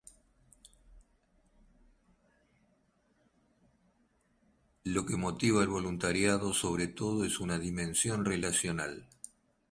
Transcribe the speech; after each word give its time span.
Lo 4.83 5.05
que 5.05 5.15
motiva 5.15 5.61
el 5.61 5.67
voluntariado 5.67 6.55
sobre 6.55 6.87
todo 6.87 7.23
es 7.23 7.39
una 7.39 7.59
dimensión 7.59 8.25
relacional. 8.25 9.07